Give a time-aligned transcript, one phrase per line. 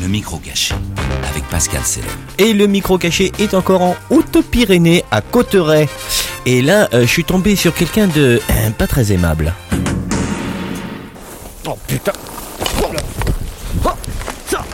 [0.00, 0.74] Le micro caché
[1.30, 2.08] avec Pascal Sellem.
[2.38, 5.88] Et le micro caché est encore en Haute-Pyrénées, à Cotteret.
[6.46, 9.52] Et là, euh, je suis tombé sur quelqu'un de euh, pas très aimable.
[11.66, 12.12] Oh putain
[12.82, 13.00] Oh là
[13.84, 13.90] Oh
[14.48, 14.64] Ça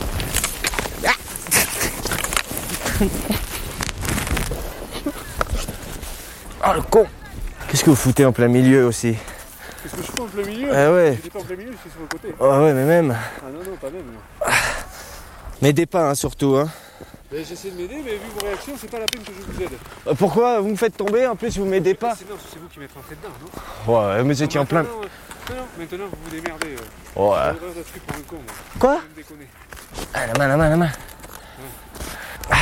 [6.62, 7.06] Ah le con
[7.68, 9.14] Qu'est-ce que vous foutez en plein milieu aussi
[9.82, 11.78] Qu'est-ce que je fais en plein milieu Ah ouais J'étais pas en plein milieu, je
[11.78, 12.34] suis sur le côté.
[12.40, 14.02] Ah ouais mais même Ah non, non, pas même.
[15.62, 16.68] M'aidez pas hein, surtout hein
[17.32, 19.70] J'essaie de m'aider, mais vu vos réactions, c'est pas la peine que je vous aide.
[20.06, 22.68] Euh, Pourquoi vous me faites tomber en plus vous m'aidez pas C'est non, c'est vous
[22.68, 23.34] qui m'êtes rentré dedans,
[23.86, 24.80] non Ouais mais étiez en plein...
[24.84, 24.84] Euh,
[25.50, 26.76] Non, non, maintenant vous vous démerdez.
[27.16, 27.20] Euh.
[27.20, 27.54] Ouais
[28.06, 28.36] pour con.
[28.78, 29.00] Quoi.
[30.14, 30.90] Ah la main la main la main
[32.50, 32.56] Ah,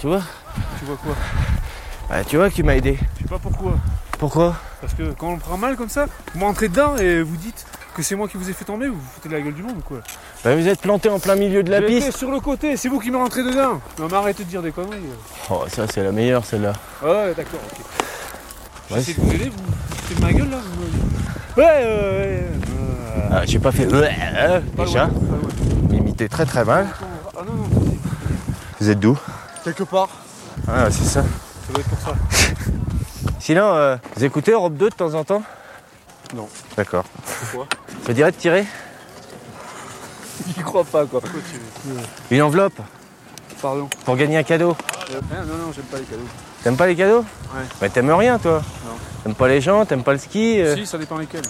[0.00, 0.22] Tu vois
[0.78, 1.14] Tu vois quoi
[2.10, 3.72] Ah, Tu vois que tu m'as aidé Je sais pas pourquoi.
[4.18, 7.64] Pourquoi Parce que quand on prend mal comme ça, vous m'entrez dedans et vous dites
[7.94, 9.62] que c'est moi qui vous ai fait tomber, vous vous foutez de la gueule du
[9.62, 10.00] monde ou quoi
[10.44, 12.88] Bah vous êtes planté en plein milieu de la J'étais piste sur le côté, c'est
[12.88, 13.80] vous qui me rentrez dedans.
[13.98, 14.96] Non mais arrêtez de dire des conneries.
[14.96, 15.50] euh.
[15.50, 17.78] Oh ça c'est la meilleure celle-là Ah ouais, d'accord, ok.
[18.90, 22.42] Ouais, J'essaie de vous aider, vous foutez de ma gueule là vous Ouais, ouais, ouais.
[22.42, 22.42] ouais.
[23.30, 25.04] Ah, j'ai pas fait euh, Pas déjà.
[25.06, 25.48] loin, pas loin.
[25.90, 26.86] M'imiter très très mal.
[27.36, 27.68] Ah non, non,
[28.80, 29.18] Vous êtes d'où?
[29.62, 30.08] Quelque part.
[30.66, 31.22] Ah c'est ça.
[31.22, 32.14] Ça doit être pour ça.
[33.40, 35.42] Sinon, euh, vous écoutez Europe 2 de temps en temps?
[36.34, 36.48] Non.
[36.76, 37.04] D'accord.
[37.40, 37.66] Pourquoi?
[38.06, 38.64] Ça dirait de tirer?
[40.56, 41.20] J'y crois pas quoi.
[41.20, 42.80] Pourquoi tu une enveloppe
[43.60, 43.88] Pardon.
[44.04, 44.74] pour gagner un cadeau.
[45.12, 46.22] Euh, ah, non, non, j'aime pas les cadeaux.
[46.62, 47.20] T'aimes pas les cadeaux
[47.54, 47.62] Ouais.
[47.82, 48.92] Mais t'aimes rien toi Non.
[49.24, 51.42] T'aimes pas les gens, t'aimes pas le ski euh, Si, ça dépend lesquels.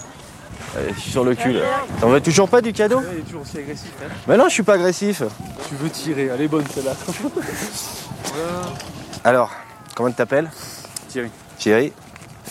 [0.77, 1.61] euh, Je suis sur le cul là.
[2.01, 3.91] T'en veux toujours pas du cadeau Ouais, il est toujours aussi agressif.
[4.03, 4.07] Hein.
[4.27, 5.23] Mais non, je suis pas agressif.
[5.69, 6.93] Tu veux tirer, elle est bonne celle-là.
[8.25, 8.61] voilà.
[9.23, 9.51] Alors,
[9.95, 10.49] comment tu t'appelles
[11.07, 11.29] Thierry.
[11.57, 11.93] Thierry.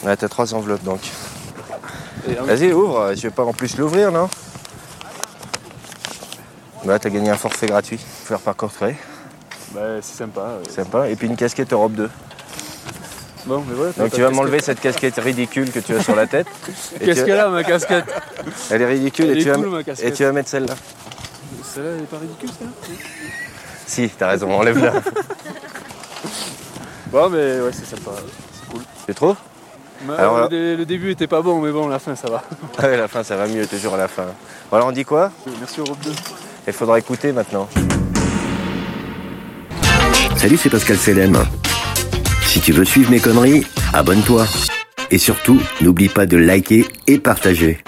[0.05, 1.01] Ouais, t'as trois enveloppes donc.
[2.29, 3.13] Ah Vas-y, ouvre.
[3.15, 4.29] Je vais pas en plus l'ouvrir, non?
[6.85, 7.99] Bah, t'as gagné un forfait gratuit.
[7.99, 8.97] Faire par Courtrai.
[9.73, 10.59] bah, c'est sympa.
[10.69, 11.09] Sympa.
[11.09, 12.11] Et puis une casquette Europe 2.
[13.47, 13.93] Bon, mais voilà.
[13.93, 16.47] Donc tu vas m'enlever cette casquette ridicule que tu as sur la tête.
[17.01, 18.05] Qu'est-ce tu- qu'elle a ma casquette
[18.71, 20.75] Elle est ridicule Elle et, est tu vas, cool, ma et tu vas mettre celle-là.
[21.65, 22.73] Celle-là, elle est pas ridicule, celle-là
[23.87, 24.93] Si, t'as raison, enlève-la.
[27.11, 28.13] Bon, mais ouais, c'est sympa.
[29.07, 29.35] C'est trop?
[30.07, 32.31] Mais, Alors, euh, là- le, le début était pas bon, mais bon, la fin, ça
[32.31, 32.45] va.
[32.79, 34.27] Ah Ouais, la fin, ça va mieux, toujours à la fin.
[34.71, 35.33] Bon, alors on dit quoi?
[35.59, 36.13] Merci Europe 2.
[36.67, 37.69] Il faudra écouter maintenant.
[40.37, 41.37] Salut, c'est Pascal Selem.
[42.43, 44.47] Si tu veux suivre mes conneries, abonne-toi.
[45.11, 47.83] Et surtout, n'oublie pas de liker et partager.